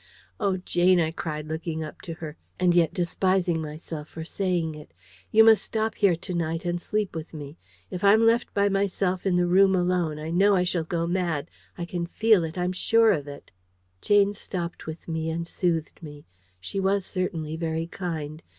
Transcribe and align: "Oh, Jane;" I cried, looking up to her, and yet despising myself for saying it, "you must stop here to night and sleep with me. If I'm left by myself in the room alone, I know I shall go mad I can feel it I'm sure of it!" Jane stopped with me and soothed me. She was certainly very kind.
"Oh, 0.39 0.57
Jane;" 0.57 0.99
I 0.99 1.11
cried, 1.11 1.47
looking 1.47 1.83
up 1.83 2.01
to 2.01 2.15
her, 2.15 2.35
and 2.59 2.73
yet 2.73 2.91
despising 2.91 3.61
myself 3.61 4.07
for 4.07 4.25
saying 4.25 4.73
it, 4.73 4.95
"you 5.31 5.43
must 5.43 5.61
stop 5.61 5.93
here 5.93 6.15
to 6.15 6.33
night 6.33 6.65
and 6.65 6.81
sleep 6.81 7.13
with 7.15 7.35
me. 7.35 7.55
If 7.91 8.03
I'm 8.03 8.25
left 8.25 8.51
by 8.55 8.67
myself 8.67 9.27
in 9.27 9.35
the 9.35 9.45
room 9.45 9.75
alone, 9.75 10.17
I 10.17 10.31
know 10.31 10.55
I 10.55 10.63
shall 10.63 10.85
go 10.85 11.05
mad 11.05 11.51
I 11.77 11.85
can 11.85 12.07
feel 12.07 12.43
it 12.43 12.57
I'm 12.57 12.73
sure 12.73 13.11
of 13.11 13.27
it!" 13.27 13.51
Jane 14.01 14.33
stopped 14.33 14.87
with 14.87 15.07
me 15.07 15.29
and 15.29 15.45
soothed 15.45 16.01
me. 16.01 16.25
She 16.59 16.79
was 16.79 17.05
certainly 17.05 17.55
very 17.55 17.85
kind. 17.85 18.41